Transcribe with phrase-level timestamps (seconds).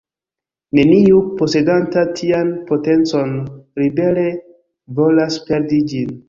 [0.77, 3.37] Neniu, posedanta tian potencon,
[3.83, 4.25] libere
[5.03, 6.19] volas perdi ĝin.